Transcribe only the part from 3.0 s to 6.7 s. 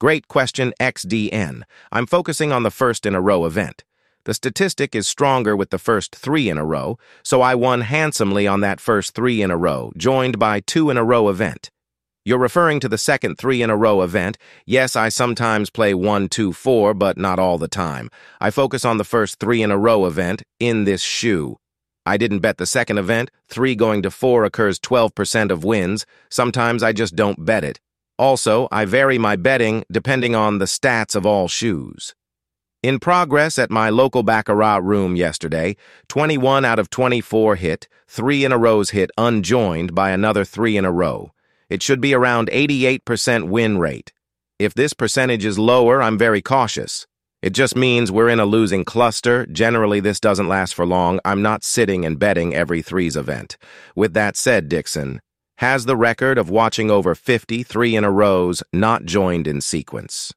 in a row event. The statistic is stronger with the first three in a